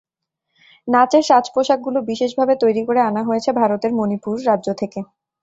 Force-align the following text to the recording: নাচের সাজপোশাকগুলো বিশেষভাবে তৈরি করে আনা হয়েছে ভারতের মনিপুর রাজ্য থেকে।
নাচের 0.87 1.23
সাজপোশাকগুলো 1.29 1.99
বিশেষভাবে 2.09 2.53
তৈরি 2.63 2.81
করে 2.87 2.99
আনা 3.03 3.21
হয়েছে 3.23 3.49
ভারতের 3.59 3.91
মনিপুর 3.99 4.35
রাজ্য 4.49 4.67
থেকে। 4.81 4.99